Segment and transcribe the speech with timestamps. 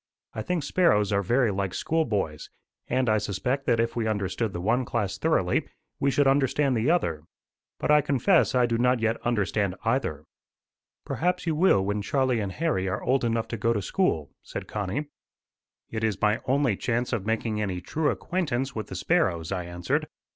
[0.33, 2.49] I think sparrows are very like schoolboys;
[2.87, 5.67] and I suspect that if we understood the one class thoroughly,
[5.99, 7.25] we should understand the other.
[7.77, 10.23] But I confess I do not yet understand either."
[11.05, 14.67] "Perhaps you will when Charlie and Harry are old enough to go to school," said
[14.67, 15.05] Connie.
[15.91, 20.07] "It is my only chance of making any true acquaintance with the sparrows," I answered.